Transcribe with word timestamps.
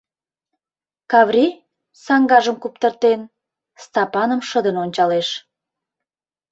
Каври, 1.11 1.45
саҥгажым 2.03 2.55
куптыртен, 2.63 3.21
Стапаным 3.83 4.41
шыдын 4.49 4.75
ончалеш. 4.83 5.27